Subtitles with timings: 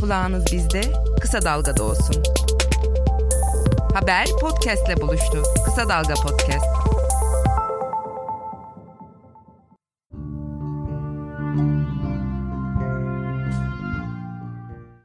[0.00, 0.80] Kulağınız bizde,
[1.20, 2.22] Kısa Dalga'da olsun.
[3.94, 5.42] Haber podcastle buluştu.
[5.64, 6.66] Kısa Dalga Podcast.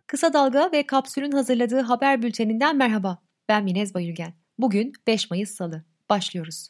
[0.07, 3.17] Kısa Dalga ve Kapsül'ün hazırladığı haber bülteninden merhaba.
[3.49, 4.33] Ben Minez Bayülgen.
[4.57, 5.83] Bugün 5 Mayıs Salı.
[6.09, 6.69] Başlıyoruz.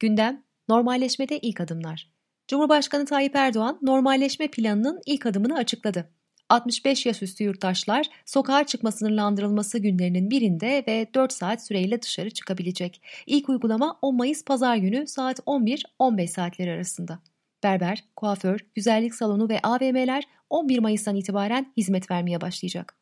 [0.00, 2.17] Gündem, normalleşmede ilk adımlar.
[2.48, 6.08] Cumhurbaşkanı Tayyip Erdoğan normalleşme planının ilk adımını açıkladı.
[6.48, 13.02] 65 yaş üstü yurttaşlar sokağa çıkma sınırlandırılması günlerinin birinde ve 4 saat süreyle dışarı çıkabilecek.
[13.26, 17.18] İlk uygulama 10 Mayıs pazar günü saat 11-15 saatleri arasında.
[17.62, 22.96] Berber, kuaför, güzellik salonu ve AVM'ler 11 Mayıs'tan itibaren hizmet vermeye başlayacak.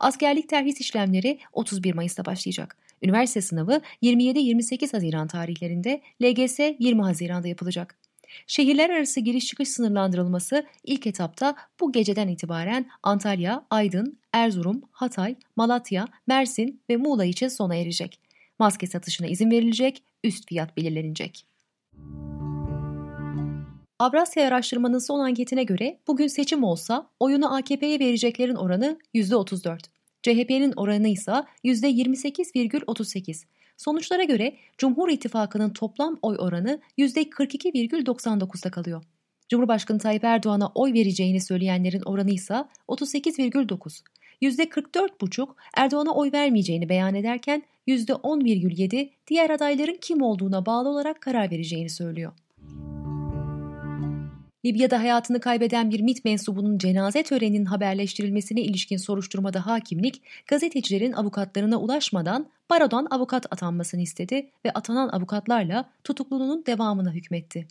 [0.00, 2.76] Askerlik terhis işlemleri 31 Mayıs'ta başlayacak.
[3.02, 8.07] Üniversite sınavı 27-28 Haziran tarihlerinde, LGS 20 Haziran'da yapılacak.
[8.46, 16.08] Şehirler arası giriş çıkış sınırlandırılması ilk etapta bu geceden itibaren Antalya, Aydın, Erzurum, Hatay, Malatya,
[16.26, 18.20] Mersin ve Muğla için sona erecek.
[18.58, 21.46] Maske satışına izin verilecek, üst fiyat belirlenecek.
[23.98, 29.78] Avrasya Araştırma'nın son anketine göre bugün seçim olsa oyunu AKP'ye vereceklerin oranı %34.
[30.22, 31.32] CHP'nin oranı ise
[31.64, 33.44] %28,38.
[33.78, 39.04] Sonuçlara göre Cumhur İttifakı'nın toplam oy oranı %42,99'da kalıyor.
[39.48, 44.02] Cumhurbaşkanı Tayyip Erdoğan'a oy vereceğini söyleyenlerin oranı ise 38,9.
[44.42, 51.90] %44,5 Erdoğan'a oy vermeyeceğini beyan ederken %10,7 diğer adayların kim olduğuna bağlı olarak karar vereceğini
[51.90, 52.32] söylüyor.
[54.64, 62.50] Libya'da hayatını kaybeden bir MIT mensubunun cenaze töreninin haberleştirilmesine ilişkin soruşturmada hakimlik, gazetecilerin avukatlarına ulaşmadan
[62.70, 67.68] barodan avukat atanmasını istedi ve atanan avukatlarla tutukluluğunun devamına hükmetti.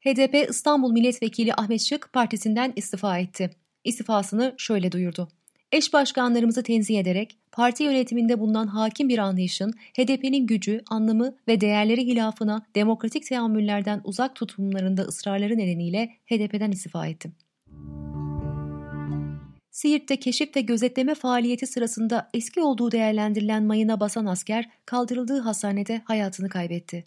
[0.00, 3.50] HDP İstanbul Milletvekili Ahmet Şık partisinden istifa etti.
[3.84, 5.28] İstifasını şöyle duyurdu.
[5.72, 12.06] Eş başkanlarımızı tenzih ederek parti yönetiminde bulunan hakim bir anlayışın HDP'nin gücü, anlamı ve değerleri
[12.06, 17.32] hilafına demokratik teamüllerden uzak tutumlarında ısrarları nedeniyle HDP'den istifa ettim.
[19.70, 26.48] Siirt'te keşif ve gözetleme faaliyeti sırasında eski olduğu değerlendirilen mayına basan asker kaldırıldığı hastanede hayatını
[26.48, 27.04] kaybetti.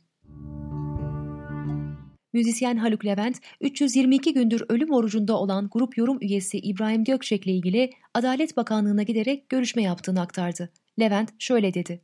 [2.35, 7.90] Müzisyen Haluk Levent, 322 gündür ölüm orucunda olan grup yorum üyesi İbrahim Gökçek ile ilgili
[8.13, 10.69] Adalet Bakanlığı'na giderek görüşme yaptığını aktardı.
[11.00, 12.01] Levent şöyle dedi.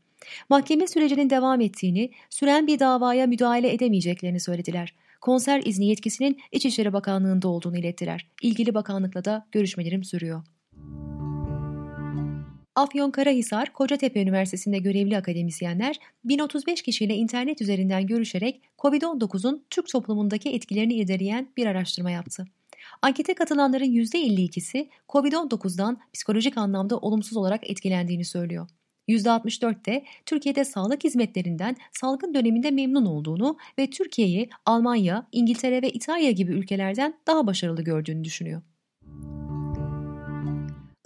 [0.49, 4.93] Mahkeme sürecinin devam ettiğini, süren bir davaya müdahale edemeyeceklerini söylediler.
[5.21, 8.27] Konser izni yetkisinin İçişleri Bakanlığı'nda olduğunu ilettiler.
[8.41, 10.43] İlgili bakanlıkla da görüşmelerim sürüyor.
[12.75, 21.49] Afyonkarahisar Kocatepe Üniversitesi'nde görevli akademisyenler 1035 kişiyle internet üzerinden görüşerek COVID-19'un Türk toplumundaki etkilerini irdeleyen
[21.57, 22.45] bir araştırma yaptı.
[23.01, 28.67] Ankete katılanların %52'si COVID-19'dan psikolojik anlamda olumsuz olarak etkilendiğini söylüyor.
[29.07, 36.31] %64 de Türkiye'de sağlık hizmetlerinden salgın döneminde memnun olduğunu ve Türkiye'yi Almanya, İngiltere ve İtalya
[36.31, 38.61] gibi ülkelerden daha başarılı gördüğünü düşünüyor.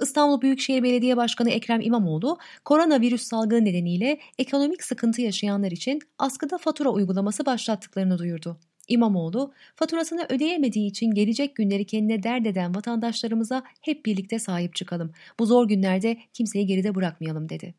[0.05, 6.89] İstanbul Büyükşehir Belediye Başkanı Ekrem İmamoğlu, koronavirüs salgını nedeniyle ekonomik sıkıntı yaşayanlar için askıda fatura
[6.89, 8.57] uygulaması başlattıklarını duyurdu.
[8.87, 15.11] İmamoğlu, faturasını ödeyemediği için gelecek günleri kendine dert eden vatandaşlarımıza hep birlikte sahip çıkalım.
[15.39, 17.75] Bu zor günlerde kimseyi geride bırakmayalım dedi.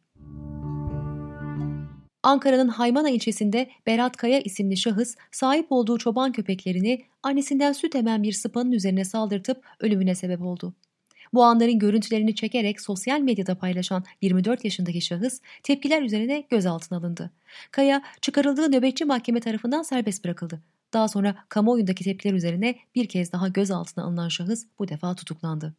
[2.23, 8.33] Ankara'nın Haymana ilçesinde Berat Kaya isimli şahıs sahip olduğu çoban köpeklerini annesinden süt emen bir
[8.33, 10.75] sıpanın üzerine saldırtıp ölümüne sebep oldu.
[11.35, 17.31] Bu anların görüntülerini çekerek sosyal medyada paylaşan 24 yaşındaki şahıs tepkiler üzerine gözaltına alındı.
[17.71, 20.63] Kaya çıkarıldığı nöbetçi mahkeme tarafından serbest bırakıldı.
[20.93, 25.75] Daha sonra kamuoyundaki tepkiler üzerine bir kez daha gözaltına alınan şahıs bu defa tutuklandı.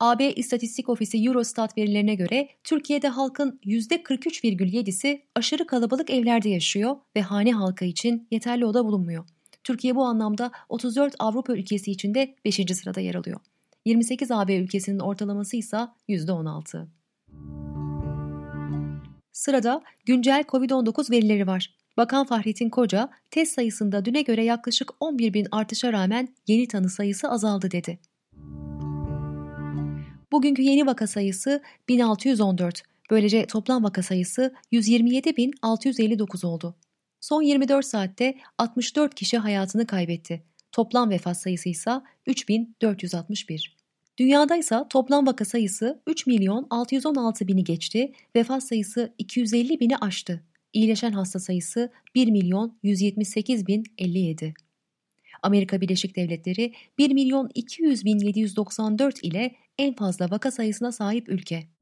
[0.00, 7.52] AB İstatistik Ofisi Eurostat verilerine göre Türkiye'de halkın %43,7'si aşırı kalabalık evlerde yaşıyor ve hane
[7.52, 9.24] halkı için yeterli oda bulunmuyor.
[9.64, 12.54] Türkiye bu anlamda 34 Avrupa ülkesi içinde 5.
[12.54, 13.40] sırada yer alıyor.
[13.84, 15.76] 28 AB ülkesinin ortalaması ise
[16.08, 16.86] %16.
[19.32, 21.74] Sırada güncel COVID-19 verileri var.
[21.96, 27.30] Bakan Fahrettin Koca, test sayısında düne göre yaklaşık 11 bin artışa rağmen yeni tanı sayısı
[27.30, 27.98] azaldı dedi.
[30.32, 32.82] Bugünkü yeni vaka sayısı 1614.
[33.10, 36.74] Böylece toplam vaka sayısı 127.659 oldu.
[37.24, 40.42] Son 24 saatte 64 kişi hayatını kaybetti.
[40.72, 41.90] Toplam vefat sayısı ise
[42.26, 43.76] 3461.
[44.18, 50.44] Dünyada ise toplam vaka sayısı 3 milyon 616 bini geçti, vefat sayısı 250 bini aştı.
[50.72, 54.54] İyileşen hasta sayısı 1 milyon 178 bin 57.
[55.42, 61.73] Amerika Birleşik Devletleri 1 milyon 200 bin 794 ile en fazla vaka sayısına sahip ülke.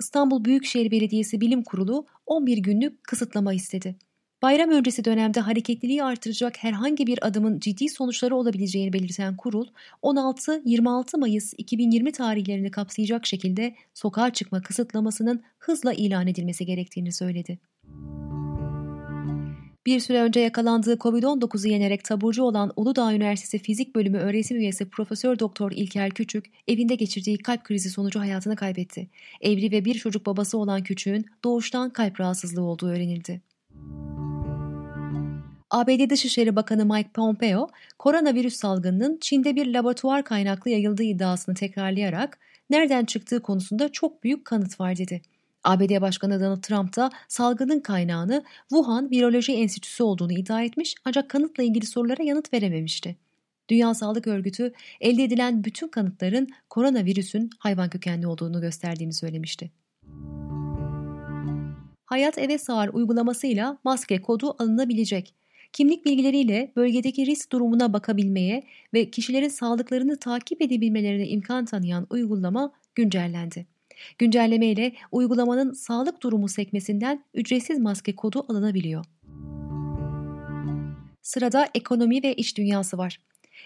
[0.00, 3.96] İstanbul Büyükşehir Belediyesi Bilim Kurulu 11 günlük kısıtlama istedi.
[4.42, 9.66] Bayram öncesi dönemde hareketliliği artıracak herhangi bir adımın ciddi sonuçları olabileceğini belirten kurul,
[10.02, 17.58] 16-26 Mayıs 2020 tarihlerini kapsayacak şekilde sokağa çıkma kısıtlamasının hızla ilan edilmesi gerektiğini söyledi.
[19.88, 25.38] Bir süre önce yakalandığı Covid-19'u yenerek taburcu olan Uludağ Üniversitesi Fizik Bölümü öğretim üyesi Profesör
[25.38, 29.08] Doktor İlker Küçük evinde geçirdiği kalp krizi sonucu hayatını kaybetti.
[29.40, 33.40] Evli ve bir çocuk babası olan Küçük'ün doğuştan kalp rahatsızlığı olduğu öğrenildi.
[35.70, 37.68] ABD Dışişleri Bakanı Mike Pompeo,
[37.98, 42.38] koronavirüs salgınının Çin'de bir laboratuvar kaynaklı yayıldığı iddiasını tekrarlayarak
[42.70, 45.22] nereden çıktığı konusunda çok büyük kanıt var dedi.
[45.64, 51.62] ABD Başkanı Donald Trump da salgının kaynağını Wuhan Viroloji Enstitüsü olduğunu iddia etmiş ancak kanıtla
[51.62, 53.16] ilgili sorulara yanıt verememişti.
[53.68, 59.70] Dünya Sağlık Örgütü elde edilen bütün kanıtların koronavirüsün hayvan kökenli olduğunu gösterdiğini söylemişti.
[62.06, 65.34] Hayat Eve Sağır uygulamasıyla maske kodu alınabilecek.
[65.72, 68.62] Kimlik bilgileriyle bölgedeki risk durumuna bakabilmeye
[68.94, 73.66] ve kişilerin sağlıklarını takip edebilmelerine imkan tanıyan uygulama güncellendi.
[74.18, 79.04] Güncelleme ile uygulamanın sağlık durumu sekmesinden ücretsiz maske kodu alınabiliyor.
[81.22, 83.20] Sırada ekonomi ve iş dünyası var.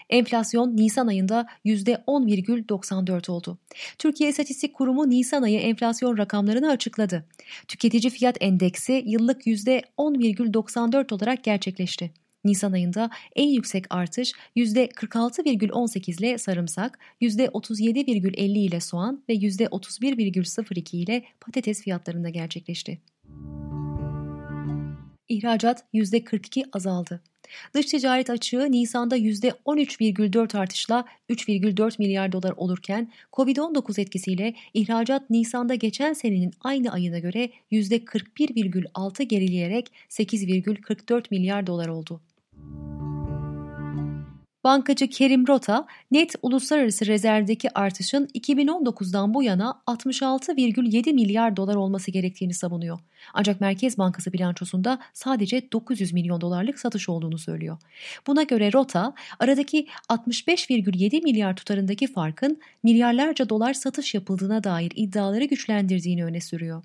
[0.09, 3.57] Enflasyon Nisan ayında %10,94 oldu.
[3.97, 7.25] Türkiye İstatistik Kurumu Nisan ayı enflasyon rakamlarını açıkladı.
[7.67, 12.11] Tüketici fiyat endeksi yıllık %10,94 olarak gerçekleşti.
[12.43, 21.81] Nisan ayında en yüksek artış %46,18 ile sarımsak, %37,50 ile soğan ve %31,02 ile patates
[21.81, 23.01] fiyatlarında gerçekleşti.
[25.29, 27.21] İhracat %42 azaldı.
[27.73, 36.13] Dış ticaret açığı Nisan'da %13,4 artışla 3,4 milyar dolar olurken Covid-19 etkisiyle ihracat Nisan'da geçen
[36.13, 42.21] senenin aynı ayına göre %41,6 gerileyerek 8,44 milyar dolar oldu.
[44.63, 52.53] Bankacı Kerim Rota, net uluslararası rezervdeki artışın 2019'dan bu yana 66,7 milyar dolar olması gerektiğini
[52.53, 52.99] savunuyor.
[53.33, 57.77] Ancak Merkez Bankası bilançosunda sadece 900 milyon dolarlık satış olduğunu söylüyor.
[58.27, 66.25] Buna göre Rota, aradaki 65,7 milyar tutarındaki farkın milyarlarca dolar satış yapıldığına dair iddiaları güçlendirdiğini
[66.25, 66.83] öne sürüyor.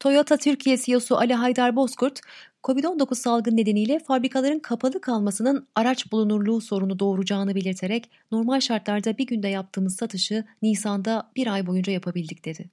[0.00, 2.20] Toyota Türkiye CEO'su Ali Haydar Bozkurt,
[2.64, 9.48] Covid-19 salgın nedeniyle fabrikaların kapalı kalmasının araç bulunurluğu sorunu doğuracağını belirterek normal şartlarda bir günde
[9.48, 12.70] yaptığımız satışı Nisan'da bir ay boyunca yapabildik dedi.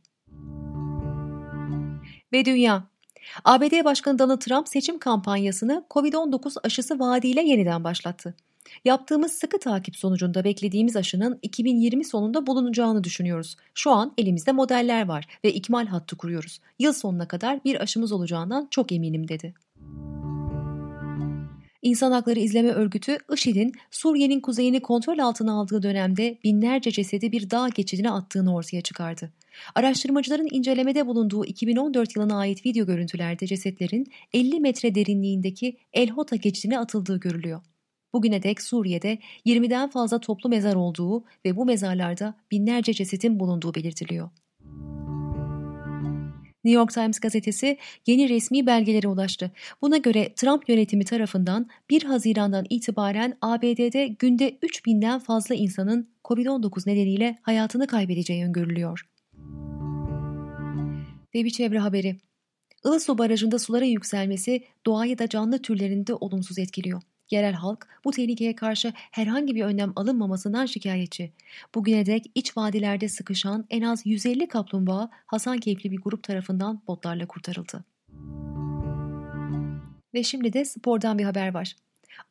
[2.34, 2.84] Ve dünya
[3.44, 8.36] ABD Başkanı Donald Trump seçim kampanyasını Covid-19 aşısı vaadiyle yeniden başlattı.
[8.86, 13.56] Yaptığımız sıkı takip sonucunda beklediğimiz aşının 2020 sonunda bulunacağını düşünüyoruz.
[13.74, 16.60] Şu an elimizde modeller var ve ikmal hattı kuruyoruz.
[16.80, 19.54] Yıl sonuna kadar bir aşımız olacağından çok eminim dedi.
[21.88, 27.70] İnsan Hakları İzleme Örgütü, IŞİD'in Suriye'nin kuzeyini kontrol altına aldığı dönemde binlerce cesedi bir dağ
[27.70, 29.32] geçidine attığını ortaya çıkardı.
[29.76, 36.80] Araştırmacıların incelemede bulunduğu 2014 yılına ait video görüntülerde cesetlerin 50 metre derinliğindeki El Hota geçidine
[36.80, 37.62] atıldığı görülüyor.
[38.14, 44.30] Bugüne dek Suriye'de 20'den fazla toplu mezar olduğu ve bu mezarlarda binlerce cesetin bulunduğu belirtiliyor.
[46.68, 49.52] New York Times gazetesi yeni resmi belgelere ulaştı.
[49.82, 57.38] Buna göre Trump yönetimi tarafından 1 Haziran'dan itibaren ABD'de günde 3000'den fazla insanın COVID-19 nedeniyle
[57.42, 59.08] hayatını kaybedeceği öngörülüyor.
[61.36, 62.18] Ve bir çevre haberi.
[62.86, 67.02] Ilısu Barajı'nda sulara yükselmesi doğayı da canlı türlerini de olumsuz etkiliyor.
[67.32, 71.32] Yerel halk bu tehlikeye karşı herhangi bir önlem alınmamasından şikayetçi.
[71.76, 77.84] Bugüne dek iç vadilerde sıkışan en az 150 kaplumbağa Hasankeyfli bir grup tarafından botlarla kurtarıldı.
[80.14, 81.76] Ve şimdi de spordan bir haber var.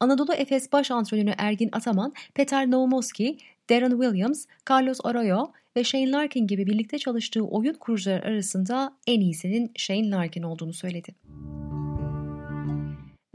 [0.01, 3.39] Anadolu Efes baş antrenörü Ergin Ataman, Peter Naumoski,
[3.71, 9.73] Darren Williams, Carlos Arroyo ve Shane Larkin gibi birlikte çalıştığı oyun kurucular arasında en iyisinin
[9.77, 11.15] Shane Larkin olduğunu söyledi.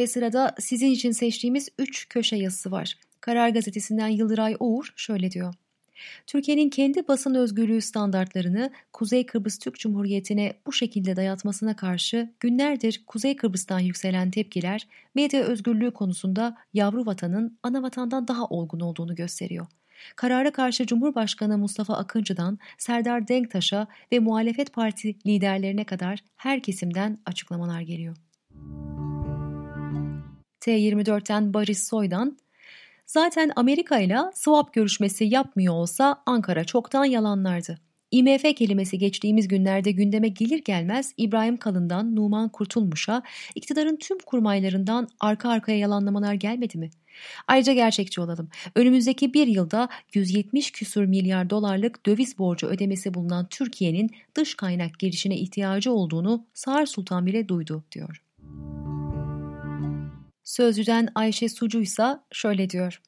[0.02, 2.98] Ve sırada sizin için seçtiğimiz 3 köşe yazısı var.
[3.20, 5.54] Karar Gazetesi'nden Yıldıray Uğur şöyle diyor.
[6.28, 13.36] Türkiye'nin kendi basın özgürlüğü standartlarını Kuzey Kıbrıs Türk Cumhuriyeti'ne bu şekilde dayatmasına karşı günlerdir Kuzey
[13.36, 19.68] Kıbrıs'tan yükselen tepkiler medya özgürlüğü konusunda yavru vatanın ana vatandan daha olgun olduğunu gösteriyor.
[20.16, 27.82] Karara karşı Cumhurbaşkanı Mustafa Akıncı'dan Serdar Denktaş'a ve muhalefet parti liderlerine kadar her kesimden açıklamalar
[27.82, 28.18] geliyor.
[30.62, 32.38] T24'ten Barış Soy'dan
[33.06, 37.78] Zaten Amerika ile swap görüşmesi yapmıyor olsa Ankara çoktan yalanlardı.
[38.12, 43.22] IMF kelimesi geçtiğimiz günlerde gündeme gelir gelmez İbrahim Kalın'dan Numan Kurtulmuş'a
[43.56, 46.90] iktidarın tüm kurmaylarından arka arkaya yalanlamalar gelmedi mi?
[47.48, 48.50] Ayrıca gerçekçi olalım.
[48.76, 55.38] Önümüzdeki bir yılda 170 küsur milyar dolarlık döviz borcu ödemesi bulunan Türkiye'nin dış kaynak girişine
[55.38, 58.22] ihtiyacı olduğunu Sağır Sultan bile duydu diyor.
[60.44, 63.02] Sözcüden Ayşe Sucu ise şöyle diyor.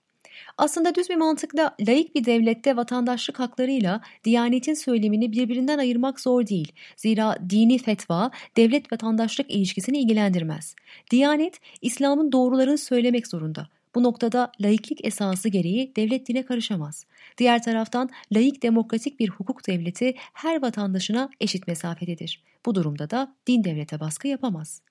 [0.57, 6.71] Aslında düz bir mantıkla laik bir devlette vatandaşlık haklarıyla Diyanetin söylemini birbirinden ayırmak zor değil.
[6.95, 10.75] Zira dini fetva devlet vatandaşlık ilişkisini ilgilendirmez.
[11.11, 13.67] Diyanet İslam'ın doğrularını söylemek zorunda.
[13.95, 17.05] Bu noktada laiklik esası gereği devlet dine karışamaz.
[17.37, 22.43] Diğer taraftan laik demokratik bir hukuk devleti her vatandaşına eşit mesafededir.
[22.65, 24.81] Bu durumda da din devlete baskı yapamaz.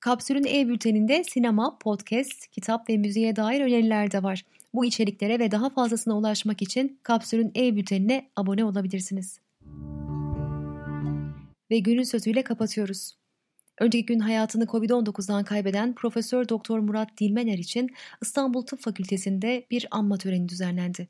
[0.00, 4.44] Kapsül'ün e-bülteninde sinema, podcast, kitap ve müziğe dair öneriler de var.
[4.74, 9.40] Bu içeriklere ve daha fazlasına ulaşmak için Kapsül'ün e-bültenine abone olabilirsiniz.
[11.70, 13.14] Ve günün sözüyle kapatıyoruz.
[13.80, 17.90] Önceki gün hayatını Covid-19'dan kaybeden Profesör Doktor Murat Dilmener için
[18.22, 21.08] İstanbul Tıp Fakültesi'nde bir anma töreni düzenlendi.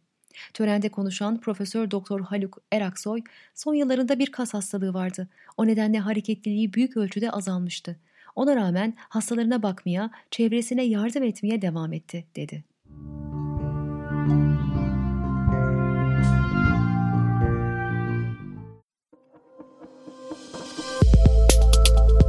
[0.54, 3.23] Törende konuşan Profesör Doktor Haluk Eraksoy,
[3.54, 5.28] son yıllarında bir kas hastalığı vardı.
[5.57, 7.97] O nedenle hareketliliği büyük ölçüde azalmıştı.
[8.38, 12.64] Ona rağmen hastalarına bakmaya, çevresine yardım etmeye devam etti, dedi.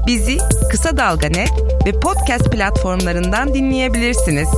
[0.07, 0.37] Bizi
[0.71, 1.51] Kısa Dalga Net
[1.85, 4.49] ve podcast platformlarından dinleyebilirsiniz.